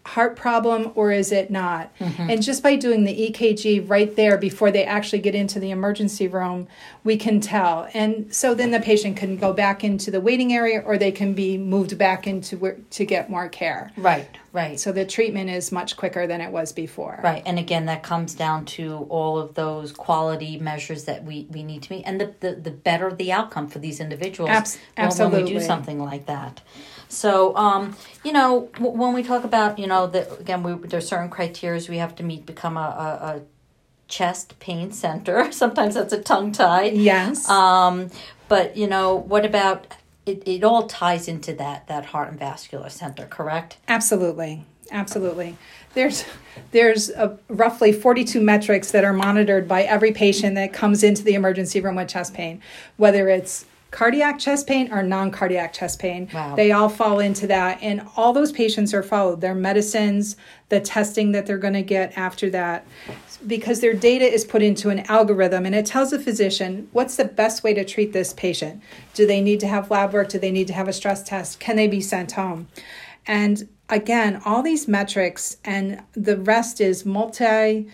heart 0.08 0.36
problem 0.36 0.90
or 0.94 1.12
is 1.12 1.32
it 1.32 1.50
not? 1.50 1.94
Mm-hmm. 1.98 2.30
And 2.30 2.42
just 2.42 2.62
by 2.62 2.76
doing 2.76 3.04
the 3.04 3.30
EKG 3.30 3.88
right 3.88 4.14
there 4.16 4.38
before 4.38 4.70
they 4.70 4.84
actually 4.84 5.18
get 5.18 5.34
into 5.34 5.60
the 5.60 5.70
emergency 5.70 6.26
room, 6.26 6.66
we 7.04 7.18
can 7.18 7.40
tell. 7.40 7.88
And 7.92 8.34
so 8.34 8.54
then 8.54 8.70
the 8.70 8.80
patient 8.80 9.18
can 9.18 9.36
go 9.36 9.52
back 9.52 9.84
into 9.84 10.10
the 10.10 10.20
waiting 10.20 10.50
area 10.54 10.80
or 10.80 10.96
they 10.96 11.12
can 11.12 11.34
be 11.34 11.58
moved 11.58 11.98
back 11.98 12.26
into 12.26 12.56
where, 12.56 12.76
to 12.90 13.04
get 13.04 13.28
more 13.28 13.50
care. 13.50 13.92
Right, 13.98 14.26
right. 14.52 14.78
So 14.78 14.92
the 14.92 15.04
treatment 15.04 15.50
is 15.50 15.70
much 15.72 15.96
quicker 15.96 16.26
than 16.26 16.40
it 16.40 16.50
was 16.50 16.72
before. 16.72 17.20
Right. 17.22 17.42
And 17.44 17.58
again, 17.58 17.86
that 17.86 18.02
comes 18.02 18.34
down 18.34 18.64
to 18.66 19.06
all 19.08 19.38
of 19.38 19.54
those 19.54 19.92
quality 19.92 20.58
measures 20.58 21.04
that 21.04 21.24
we, 21.24 21.46
we 21.50 21.62
need 21.62 21.82
to 21.84 21.92
meet 21.92 22.04
and 22.04 22.20
the, 22.20 22.34
the, 22.40 22.54
the 22.54 22.70
better 22.70 23.12
the 23.12 23.32
outcome 23.32 23.68
for 23.68 23.78
these 23.78 24.00
individuals 24.00 24.50
Abs- 24.50 24.78
absolutely. 24.96 25.44
when 25.44 25.44
we 25.46 25.58
do 25.58 25.60
something 25.60 25.98
like 25.98 26.26
that. 26.26 26.60
So, 27.08 27.56
um, 27.56 27.96
you 28.24 28.32
know, 28.32 28.68
w- 28.74 28.96
when 28.96 29.14
we 29.14 29.22
talk 29.22 29.44
about, 29.44 29.78
you 29.78 29.86
know, 29.86 30.06
the, 30.06 30.30
again, 30.38 30.62
we, 30.62 30.72
are 30.72 31.00
certain 31.00 31.30
criteria 31.30 31.80
we 31.88 31.98
have 31.98 32.14
to 32.16 32.22
meet, 32.22 32.44
become 32.44 32.76
a, 32.76 32.80
a, 32.80 33.26
a 33.26 33.42
chest 34.08 34.58
pain 34.58 34.92
center. 34.92 35.52
Sometimes 35.52 35.94
that's 35.94 36.12
a 36.12 36.20
tongue 36.22 36.52
tie. 36.52 36.84
Yes. 36.84 37.48
Um, 37.48 38.10
but 38.48 38.76
you 38.76 38.86
know, 38.86 39.14
what 39.14 39.44
about 39.44 39.86
it? 40.28 40.42
It 40.46 40.64
all 40.64 40.86
ties 40.86 41.28
into 41.28 41.52
that 41.54 41.86
that 41.88 42.06
heart 42.06 42.30
and 42.30 42.38
vascular 42.38 42.88
center, 42.90 43.26
correct? 43.26 43.78
Absolutely, 43.88 44.64
absolutely. 44.90 45.56
There's 45.94 46.24
there's 46.70 47.10
a, 47.10 47.38
roughly 47.48 47.92
42 47.92 48.40
metrics 48.40 48.90
that 48.92 49.04
are 49.04 49.12
monitored 49.12 49.66
by 49.66 49.82
every 49.82 50.12
patient 50.12 50.54
that 50.56 50.72
comes 50.72 51.02
into 51.02 51.22
the 51.22 51.34
emergency 51.34 51.80
room 51.80 51.96
with 51.96 52.08
chest 52.08 52.34
pain, 52.34 52.62
whether 52.96 53.28
it's 53.28 53.64
cardiac 53.90 54.38
chest 54.38 54.66
pain 54.66 54.92
or 54.92 55.02
non-cardiac 55.02 55.72
chest 55.72 55.98
pain. 55.98 56.28
Wow. 56.32 56.54
They 56.56 56.72
all 56.72 56.88
fall 56.88 57.20
into 57.20 57.46
that 57.46 57.82
and 57.82 58.06
all 58.16 58.32
those 58.32 58.52
patients 58.52 58.92
are 58.92 59.02
followed. 59.02 59.40
Their 59.40 59.54
medicines, 59.54 60.36
the 60.68 60.80
testing 60.80 61.32
that 61.32 61.46
they're 61.46 61.58
going 61.58 61.74
to 61.74 61.82
get 61.82 62.16
after 62.16 62.50
that 62.50 62.86
because 63.46 63.80
their 63.80 63.94
data 63.94 64.24
is 64.24 64.44
put 64.44 64.62
into 64.62 64.90
an 64.90 65.00
algorithm 65.10 65.64
and 65.64 65.74
it 65.74 65.86
tells 65.86 66.10
the 66.10 66.18
physician 66.18 66.88
what's 66.92 67.16
the 67.16 67.24
best 67.24 67.62
way 67.62 67.72
to 67.72 67.84
treat 67.84 68.12
this 68.12 68.32
patient. 68.34 68.82
Do 69.14 69.26
they 69.26 69.40
need 69.40 69.60
to 69.60 69.66
have 69.66 69.90
lab 69.90 70.12
work? 70.12 70.28
Do 70.28 70.38
they 70.38 70.50
need 70.50 70.66
to 70.66 70.74
have 70.74 70.88
a 70.88 70.92
stress 70.92 71.22
test? 71.22 71.60
Can 71.60 71.76
they 71.76 71.88
be 71.88 72.00
sent 72.00 72.32
home? 72.32 72.68
And 73.26 73.68
again, 73.88 74.42
all 74.44 74.62
these 74.62 74.86
metrics 74.86 75.56
and 75.64 76.02
the 76.12 76.36
rest 76.36 76.80
is 76.80 77.06
multi 77.06 77.88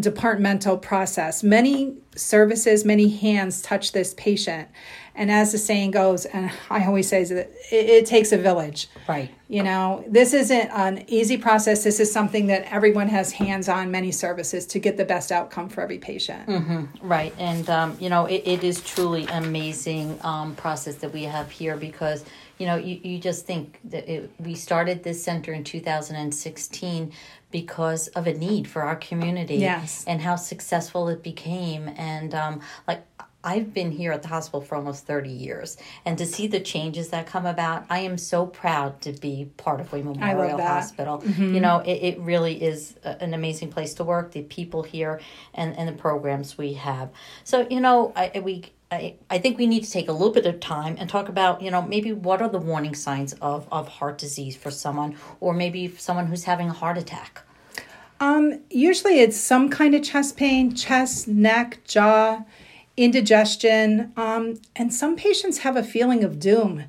departmental 0.00 0.76
process. 0.76 1.42
Many 1.42 1.94
services, 2.14 2.84
many 2.84 3.08
hands 3.08 3.62
touch 3.62 3.92
this 3.92 4.14
patient. 4.14 4.68
And 5.14 5.30
as 5.30 5.52
the 5.52 5.58
saying 5.58 5.92
goes, 5.92 6.26
and 6.26 6.50
I 6.70 6.84
always 6.84 7.08
say 7.08 7.24
that 7.24 7.50
it, 7.70 7.88
it, 7.88 8.06
takes 8.06 8.32
a 8.32 8.38
village. 8.38 8.88
Right. 9.08 9.30
You 9.48 9.62
know, 9.62 10.04
this 10.06 10.34
isn't 10.34 10.70
an 10.70 11.04
easy 11.06 11.38
process. 11.38 11.84
This 11.84 12.00
is 12.00 12.12
something 12.12 12.48
that 12.48 12.70
everyone 12.70 13.08
has 13.08 13.32
hands 13.32 13.68
on 13.68 13.90
many 13.90 14.12
services 14.12 14.66
to 14.66 14.78
get 14.78 14.98
the 14.98 15.06
best 15.06 15.32
outcome 15.32 15.70
for 15.70 15.80
every 15.80 15.98
patient. 15.98 16.46
Mm-hmm. 16.46 17.06
Right. 17.06 17.34
And, 17.38 17.68
um, 17.70 17.96
you 17.98 18.10
know, 18.10 18.26
it, 18.26 18.42
it 18.44 18.62
is 18.62 18.82
truly 18.82 19.26
amazing 19.26 20.18
um, 20.22 20.54
process 20.54 20.96
that 20.96 21.12
we 21.12 21.22
have 21.22 21.50
here 21.50 21.76
because, 21.76 22.24
you 22.58 22.66
know, 22.66 22.76
you, 22.76 23.00
you 23.02 23.18
just 23.18 23.46
think 23.46 23.80
that 23.84 24.08
it, 24.08 24.30
we 24.38 24.54
started 24.54 25.02
this 25.02 25.22
center 25.22 25.52
in 25.52 25.64
2016 25.64 27.12
because 27.50 28.08
of 28.08 28.26
a 28.26 28.32
need 28.32 28.68
for 28.68 28.82
our 28.82 28.96
community 28.96 29.56
yes. 29.56 30.04
and 30.06 30.20
how 30.20 30.36
successful 30.36 31.08
it 31.08 31.22
became. 31.22 31.88
And, 31.96 32.34
um, 32.34 32.60
like, 32.88 33.04
I've 33.46 33.72
been 33.72 33.92
here 33.92 34.10
at 34.10 34.22
the 34.22 34.28
hospital 34.28 34.60
for 34.60 34.74
almost 34.74 35.06
30 35.06 35.30
years, 35.30 35.76
and 36.04 36.18
to 36.18 36.26
see 36.26 36.48
the 36.48 36.58
changes 36.58 37.10
that 37.10 37.28
come 37.28 37.46
about, 37.46 37.84
I 37.88 38.00
am 38.00 38.18
so 38.18 38.44
proud 38.44 39.00
to 39.02 39.12
be 39.12 39.48
part 39.56 39.80
of 39.80 39.92
Wayne 39.92 40.04
Memorial 40.06 40.60
Hospital. 40.60 41.18
Mm-hmm. 41.18 41.54
You 41.54 41.60
know, 41.60 41.78
it, 41.78 42.02
it 42.02 42.18
really 42.18 42.60
is 42.60 42.96
a, 43.04 43.22
an 43.22 43.34
amazing 43.34 43.70
place 43.70 43.94
to 43.94 44.04
work, 44.04 44.32
the 44.32 44.42
people 44.42 44.82
here, 44.82 45.20
and, 45.54 45.76
and 45.76 45.88
the 45.88 45.92
programs 45.92 46.58
we 46.58 46.72
have. 46.72 47.10
So, 47.44 47.68
you 47.70 47.80
know, 47.80 48.12
I, 48.16 48.40
we 48.40 48.64
I, 48.90 49.16
I 49.28 49.38
think 49.38 49.58
we 49.58 49.66
need 49.66 49.84
to 49.84 49.90
take 49.90 50.08
a 50.08 50.12
little 50.12 50.32
bit 50.32 50.46
of 50.46 50.60
time 50.60 50.96
and 50.98 51.10
talk 51.10 51.28
about, 51.28 51.60
you 51.60 51.70
know, 51.70 51.82
maybe 51.82 52.12
what 52.12 52.40
are 52.40 52.48
the 52.48 52.58
warning 52.58 52.94
signs 52.94 53.32
of, 53.34 53.66
of 53.72 53.88
heart 53.88 54.18
disease 54.18 54.56
for 54.56 54.70
someone, 54.70 55.16
or 55.40 55.52
maybe 55.52 55.88
someone 55.96 56.26
who's 56.26 56.44
having 56.44 56.68
a 56.68 56.72
heart 56.72 56.96
attack. 56.96 57.42
Um, 58.20 58.60
usually 58.70 59.20
it's 59.20 59.36
some 59.36 59.68
kind 59.68 59.94
of 59.94 60.02
chest 60.02 60.36
pain, 60.36 60.74
chest, 60.74 61.26
neck, 61.28 61.80
jaw 61.84 62.44
indigestion, 62.96 64.12
um, 64.16 64.54
and 64.74 64.94
some 64.94 65.16
patients 65.16 65.58
have 65.58 65.76
a 65.76 65.82
feeling 65.82 66.24
of 66.24 66.38
doom. 66.38 66.84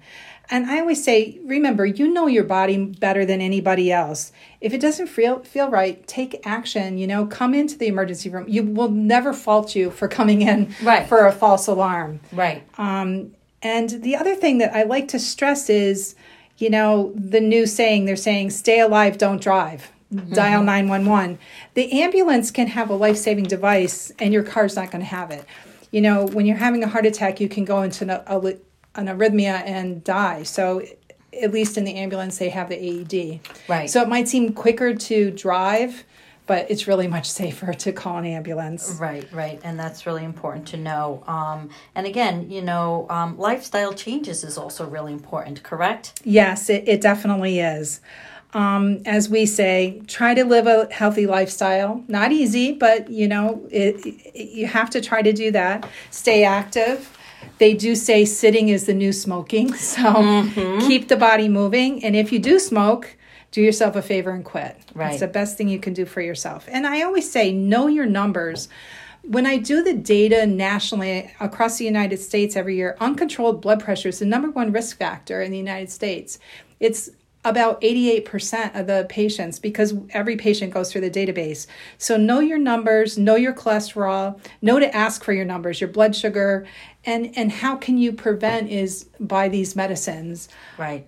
And 0.49 0.65
I 0.67 0.79
always 0.79 1.03
say, 1.03 1.39
remember, 1.43 1.85
you 1.85 2.11
know 2.11 2.27
your 2.27 2.43
body 2.43 2.77
better 2.77 3.25
than 3.25 3.41
anybody 3.41 3.91
else. 3.91 4.31
If 4.61 4.73
it 4.73 4.79
doesn't 4.79 5.07
feel 5.07 5.39
feel 5.39 5.69
right, 5.69 6.05
take 6.07 6.41
action. 6.45 6.97
You 6.97 7.07
know, 7.07 7.25
come 7.25 7.53
into 7.53 7.77
the 7.77 7.87
emergency 7.87 8.29
room. 8.29 8.45
You 8.47 8.63
will 8.63 8.89
never 8.89 9.33
fault 9.33 9.75
you 9.75 9.91
for 9.91 10.07
coming 10.07 10.41
in 10.41 10.73
right. 10.81 11.07
for 11.07 11.25
a 11.25 11.31
false 11.31 11.67
alarm. 11.67 12.21
Right. 12.31 12.63
Um, 12.77 13.35
and 13.61 13.89
the 13.89 14.15
other 14.15 14.35
thing 14.35 14.59
that 14.59 14.75
I 14.75 14.83
like 14.83 15.09
to 15.09 15.19
stress 15.19 15.69
is, 15.69 16.15
you 16.57 16.69
know, 16.69 17.11
the 17.15 17.41
new 17.41 17.65
saying 17.65 18.05
they're 18.05 18.15
saying, 18.15 18.51
"Stay 18.51 18.79
alive, 18.79 19.17
don't 19.17 19.41
drive." 19.41 19.91
Mm-hmm. 20.13 20.33
Dial 20.33 20.63
nine 20.63 20.87
one 20.87 21.05
one. 21.05 21.37
The 21.73 22.01
ambulance 22.01 22.51
can 22.51 22.67
have 22.67 22.89
a 22.89 22.95
life 22.95 23.17
saving 23.17 23.45
device, 23.45 24.11
and 24.19 24.33
your 24.33 24.43
car's 24.43 24.77
not 24.77 24.91
going 24.91 25.01
to 25.01 25.05
have 25.05 25.31
it 25.31 25.45
you 25.91 26.01
know, 26.01 26.25
when 26.25 26.45
you're 26.45 26.57
having 26.57 26.83
a 26.83 26.87
heart 26.87 27.05
attack, 27.05 27.39
you 27.39 27.47
can 27.47 27.65
go 27.65 27.81
into 27.81 28.03
an, 28.03 28.09
a, 28.09 28.57
an 28.97 29.07
arrhythmia 29.07 29.63
and 29.65 30.03
die. 30.03 30.43
So, 30.43 30.83
at 31.41 31.51
least 31.51 31.77
in 31.77 31.83
the 31.83 31.95
ambulance, 31.95 32.37
they 32.37 32.49
have 32.49 32.69
the 32.69 32.75
AED. 32.75 33.39
Right. 33.67 33.89
So, 33.89 34.01
it 34.01 34.09
might 34.09 34.27
seem 34.27 34.53
quicker 34.53 34.93
to 34.93 35.31
drive, 35.31 36.03
but 36.47 36.71
it's 36.71 36.87
really 36.87 37.07
much 37.07 37.29
safer 37.29 37.73
to 37.73 37.91
call 37.91 38.17
an 38.17 38.25
ambulance. 38.25 38.97
Right, 38.99 39.31
right. 39.31 39.59
And 39.63 39.79
that's 39.79 40.05
really 40.05 40.23
important 40.23 40.67
to 40.69 40.77
know. 40.77 41.23
Um, 41.27 41.69
and 41.93 42.07
again, 42.07 42.49
you 42.49 42.61
know, 42.61 43.05
um, 43.09 43.37
lifestyle 43.37 43.93
changes 43.93 44.43
is 44.43 44.57
also 44.57 44.87
really 44.87 45.13
important, 45.13 45.61
correct? 45.61 46.19
Yes, 46.23 46.69
it, 46.69 46.87
it 46.87 47.01
definitely 47.01 47.59
is. 47.59 47.99
Um, 48.53 49.01
as 49.05 49.29
we 49.29 49.45
say, 49.45 50.01
try 50.07 50.33
to 50.33 50.45
live 50.45 50.67
a 50.67 50.87
healthy 50.91 51.27
lifestyle. 51.27 52.03
Not 52.07 52.31
easy, 52.31 52.71
but 52.71 53.09
you 53.09 53.27
know, 53.27 53.67
it, 53.69 54.03
it, 54.05 54.49
you 54.49 54.67
have 54.67 54.89
to 54.91 55.01
try 55.01 55.21
to 55.21 55.33
do 55.33 55.51
that. 55.51 55.87
Stay 56.11 56.45
active. 56.45 57.16
They 57.57 57.73
do 57.73 57.95
say 57.95 58.25
sitting 58.25 58.69
is 58.69 58.85
the 58.85 58.93
new 58.93 59.11
smoking, 59.11 59.73
so 59.75 60.01
mm-hmm. 60.01 60.87
keep 60.87 61.07
the 61.07 61.17
body 61.17 61.47
moving. 61.47 62.03
And 62.03 62.15
if 62.15 62.31
you 62.31 62.39
do 62.39 62.59
smoke, 62.59 63.15
do 63.51 63.61
yourself 63.61 63.95
a 63.95 64.01
favor 64.01 64.31
and 64.31 64.45
quit. 64.45 64.77
Right. 64.93 65.11
It's 65.11 65.21
the 65.21 65.27
best 65.27 65.57
thing 65.57 65.69
you 65.69 65.79
can 65.79 65.93
do 65.93 66.05
for 66.05 66.21
yourself. 66.21 66.67
And 66.71 66.85
I 66.85 67.01
always 67.03 67.29
say, 67.31 67.51
know 67.51 67.87
your 67.87 68.05
numbers 68.05 68.69
when 69.27 69.45
I 69.45 69.57
do 69.57 69.83
the 69.83 69.93
data 69.93 70.45
nationally 70.45 71.29
across 71.39 71.77
the 71.77 71.85
United 71.85 72.17
States 72.17 72.55
every 72.55 72.77
year, 72.77 72.95
uncontrolled 72.99 73.61
blood 73.61 73.83
pressure 73.83 74.09
is 74.09 74.19
the 74.19 74.25
number 74.25 74.49
one 74.49 74.71
risk 74.71 74.97
factor 74.97 75.41
in 75.41 75.51
the 75.51 75.57
United 75.57 75.91
States. 75.91 76.39
It's 76.79 77.09
about 77.43 77.79
88% 77.81 78.77
of 78.77 78.87
the 78.87 79.05
patients 79.09 79.59
because 79.59 79.93
every 80.11 80.35
patient 80.35 80.73
goes 80.73 80.91
through 80.91 81.01
the 81.01 81.11
database. 81.11 81.67
So 81.97 82.17
know 82.17 82.39
your 82.39 82.57
numbers, 82.57 83.17
know 83.17 83.35
your 83.35 83.53
cholesterol, 83.53 84.39
know 84.61 84.79
to 84.79 84.95
ask 84.95 85.23
for 85.23 85.33
your 85.33 85.45
numbers, 85.45 85.79
your 85.79 85.89
blood 85.89 86.15
sugar, 86.15 86.65
and 87.07 87.35
and 87.35 87.51
how 87.51 87.75
can 87.77 87.97
you 87.97 88.11
prevent 88.11 88.69
is 88.69 89.05
by 89.19 89.47
these 89.47 89.75
medicines. 89.75 90.49
Right. 90.77 91.07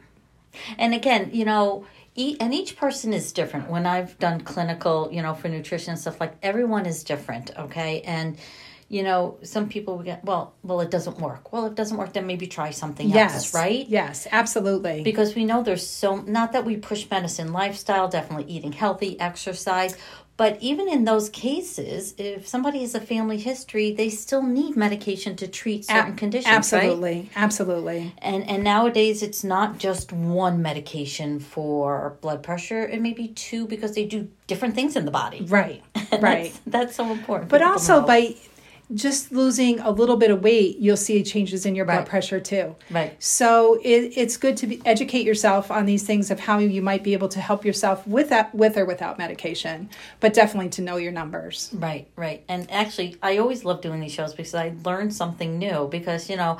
And 0.80 0.96
again, 0.96 1.30
you 1.32 1.46
know, 1.46 1.86
and 2.18 2.54
each 2.54 2.76
person 2.76 3.14
is 3.14 3.32
different. 3.32 3.70
When 3.70 3.86
I've 3.86 4.18
done 4.18 4.42
clinical, 4.42 5.10
you 5.12 5.22
know, 5.22 5.36
for 5.36 5.48
nutrition 5.48 5.92
and 5.92 6.00
stuff 6.00 6.20
like 6.20 6.34
everyone 6.42 6.88
is 6.88 7.04
different, 7.04 7.52
okay? 7.58 8.02
And 8.02 8.38
you 8.92 9.04
know, 9.04 9.38
some 9.44 9.70
people 9.70 10.00
get, 10.00 10.26
well, 10.26 10.56
well, 10.64 10.82
it 10.82 10.90
doesn't 10.90 11.20
work. 11.20 11.54
Well, 11.54 11.68
if 11.68 11.74
it 11.74 11.76
doesn't 11.76 11.96
work, 11.96 12.14
then 12.14 12.26
maybe 12.26 12.48
try 12.48 12.72
something 12.72 13.08
yes. 13.08 13.36
else, 13.36 13.54
right? 13.54 13.88
Yes, 13.88 14.28
absolutely. 14.32 15.04
Because 15.04 15.36
we 15.36 15.46
know 15.46 15.62
there's 15.62 15.86
so, 15.86 16.16
not 16.22 16.54
that 16.54 16.66
we 16.66 16.76
push 16.76 17.08
medicine, 17.08 17.54
lifestyle, 17.54 18.08
definitely 18.08 18.52
eating 18.52 18.72
healthy, 18.72 19.20
exercise, 19.20 19.96
but 20.40 20.58
even 20.62 20.88
in 20.88 21.04
those 21.04 21.28
cases, 21.28 22.14
if 22.18 22.48
somebody 22.48 22.80
has 22.80 22.96
a 22.96 23.02
family 23.02 23.38
history, 23.38 23.92
they 23.92 24.08
still 24.08 24.42
need 24.42 24.78
medication 24.78 25.36
to 25.36 25.50
treat 25.50 25.84
certain 25.84 26.16
conditions. 26.16 26.56
Absolutely, 26.56 27.14
right? 27.14 27.30
absolutely. 27.36 28.14
And 28.20 28.50
and 28.50 28.64
nowadays 28.64 29.22
it's 29.22 29.44
not 29.44 29.80
just 29.80 30.14
one 30.14 30.62
medication 30.62 31.42
for 31.42 32.18
blood 32.22 32.42
pressure, 32.42 32.84
it 32.88 33.02
may 33.02 33.12
be 33.12 33.28
two 33.28 33.68
because 33.68 33.96
they 33.96 34.06
do 34.06 34.30
different 34.48 34.76
things 34.76 34.96
in 34.96 35.04
the 35.04 35.12
body. 35.12 35.44
Right, 35.44 35.84
right. 36.22 36.22
that's, 36.22 36.60
that's, 36.66 36.96
so 36.96 37.12
important. 37.12 37.50
But 37.50 37.62
also 37.62 38.00
by 38.08 38.38
just 38.94 39.32
losing 39.32 39.80
a 39.80 39.92
little 39.92 40.18
bit 40.18 40.32
of 40.32 40.42
weight, 40.42 40.78
you'll 40.80 40.98
see 40.98 41.22
changes 41.24 41.66
in 41.66 41.76
your 41.76 41.86
blood 41.86 42.00
right. 42.00 42.08
pressure 42.08 42.40
too. 42.40 42.76
Right. 42.90 43.16
So 43.22 43.80
it, 43.84 44.14
it's 44.16 44.38
good 44.38 44.58
to 44.58 44.68
be, 44.68 44.82
educate 44.86 45.26
yourself 45.26 45.70
on 45.70 45.86
these 45.86 46.04
things 46.04 46.32
of 46.32 46.40
how 46.40 46.58
you 46.58 46.82
might 46.82 47.04
be 47.04 47.14
able 47.14 47.30
to 47.30 47.40
help 47.40 47.64
yourself 47.66 48.06
with 48.08 48.30
that, 48.30 48.54
with 48.56 48.78
or 48.78 48.86
without 48.86 49.18
medication, 49.18 49.90
but 50.20 50.34
definitely 50.34 50.70
to 50.72 50.82
know 50.82 50.98
your 50.98 51.12
numbers. 51.12 51.70
Right, 51.74 52.08
right. 52.16 52.44
And 52.48 52.70
actually, 52.72 53.18
I 53.22 53.38
always 53.38 53.64
love 53.64 53.82
doing 53.82 54.00
these 54.00 54.14
shows 54.14 54.34
because 54.34 54.56
I 54.56 54.74
learn 54.84 55.12
something 55.12 55.60
new. 55.60 55.88
Because 55.92 56.30
you 56.30 56.36
know, 56.36 56.58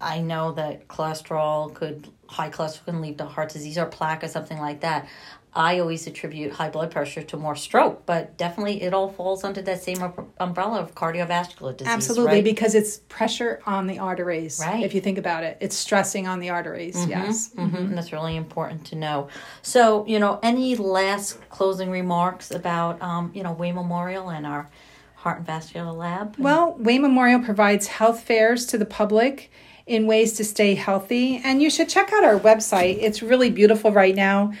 I 0.00 0.20
know 0.20 0.52
that 0.52 0.88
cholesterol 0.88 1.72
could 1.72 2.08
high 2.28 2.50
cholesterol 2.50 2.84
can 2.86 3.00
lead 3.00 3.18
to 3.18 3.24
heart 3.24 3.50
disease 3.50 3.78
or 3.78 3.86
plaque 3.86 4.24
or 4.24 4.28
something 4.28 4.58
like 4.58 4.80
that. 4.80 5.08
I 5.56 5.78
always 5.78 6.06
attribute 6.08 6.52
high 6.52 6.68
blood 6.68 6.90
pressure 6.90 7.22
to 7.22 7.36
more 7.36 7.54
stroke, 7.54 8.04
but 8.06 8.36
definitely 8.36 8.82
it 8.82 8.92
all 8.92 9.08
falls 9.08 9.44
under 9.44 9.62
that 9.62 9.82
same 9.82 10.02
umbrella 10.38 10.80
of 10.80 10.96
cardiovascular 10.96 11.76
disease. 11.76 11.92
Absolutely, 11.94 12.36
right? 12.36 12.44
because 12.44 12.74
it's 12.74 12.98
pressure 13.08 13.60
on 13.64 13.86
the 13.86 14.00
arteries. 14.00 14.60
Right. 14.60 14.82
If 14.82 14.94
you 14.94 15.00
think 15.00 15.16
about 15.16 15.44
it, 15.44 15.56
it's 15.60 15.76
stressing 15.76 16.26
on 16.26 16.40
the 16.40 16.50
arteries. 16.50 16.96
Mm-hmm, 16.96 17.10
yes. 17.10 17.50
Mm-hmm. 17.56 17.76
And 17.76 17.96
that's 17.96 18.12
really 18.12 18.34
important 18.34 18.84
to 18.86 18.96
know. 18.96 19.28
So, 19.62 20.04
you 20.06 20.18
know, 20.18 20.40
any 20.42 20.74
last 20.74 21.38
closing 21.50 21.90
remarks 21.90 22.50
about, 22.50 23.00
um, 23.00 23.30
you 23.32 23.44
know, 23.44 23.52
Wayne 23.52 23.76
Memorial 23.76 24.30
and 24.30 24.44
our 24.46 24.68
Heart 25.14 25.38
and 25.38 25.46
Vascular 25.46 25.92
Lab? 25.92 26.34
Well, 26.36 26.74
Wayne 26.78 27.02
Memorial 27.02 27.40
provides 27.40 27.86
health 27.86 28.22
fairs 28.24 28.66
to 28.66 28.76
the 28.76 28.84
public 28.84 29.52
in 29.86 30.06
ways 30.06 30.34
to 30.34 30.44
stay 30.44 30.74
healthy. 30.74 31.40
And 31.44 31.62
you 31.62 31.70
should 31.70 31.88
check 31.88 32.12
out 32.12 32.24
our 32.24 32.38
website. 32.38 32.98
It's 33.00 33.22
really 33.22 33.50
beautiful 33.50 33.92
right 33.92 34.14
now 34.14 34.52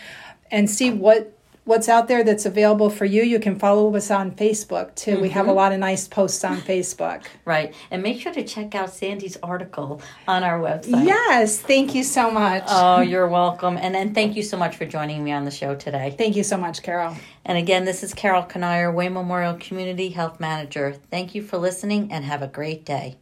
and 0.50 0.68
see 0.68 0.90
what 0.90 1.34
what's 1.64 1.88
out 1.88 2.08
there 2.08 2.22
that's 2.22 2.44
available 2.44 2.90
for 2.90 3.04
you. 3.04 3.22
You 3.22 3.40
can 3.40 3.58
follow 3.58 3.94
us 3.96 4.10
on 4.10 4.32
Facebook 4.32 4.94
too. 4.94 5.12
Mm-hmm. 5.12 5.22
We 5.22 5.28
have 5.30 5.46
a 5.46 5.48
mm-hmm. 5.48 5.56
lot 5.56 5.72
of 5.72 5.78
nice 5.78 6.06
posts 6.06 6.44
on 6.44 6.58
Facebook. 6.58 7.24
Right. 7.44 7.74
And 7.90 8.02
make 8.02 8.20
sure 8.20 8.32
to 8.32 8.44
check 8.44 8.74
out 8.74 8.90
Sandi's 8.90 9.38
article 9.42 10.02
on 10.28 10.44
our 10.44 10.60
website. 10.60 11.06
Yes. 11.06 11.58
Thank 11.58 11.94
you 11.94 12.04
so 12.04 12.30
much. 12.30 12.64
Oh, 12.68 13.00
you're 13.00 13.28
welcome. 13.28 13.78
And 13.78 13.94
then 13.94 14.14
thank 14.14 14.36
you 14.36 14.42
so 14.42 14.56
much 14.56 14.76
for 14.76 14.84
joining 14.84 15.24
me 15.24 15.32
on 15.32 15.44
the 15.44 15.50
show 15.50 15.74
today. 15.74 16.14
Thank 16.16 16.36
you 16.36 16.44
so 16.44 16.56
much, 16.56 16.82
Carol. 16.82 17.16
And 17.44 17.58
again, 17.58 17.84
this 17.84 18.02
is 18.02 18.14
Carol 18.14 18.42
Kanier, 18.42 18.92
Wayne 18.92 19.14
Memorial 19.14 19.54
Community 19.54 20.10
Health 20.10 20.40
Manager. 20.40 20.92
Thank 21.10 21.34
you 21.34 21.42
for 21.42 21.58
listening 21.58 22.12
and 22.12 22.24
have 22.24 22.42
a 22.42 22.48
great 22.48 22.84
day. 22.84 23.16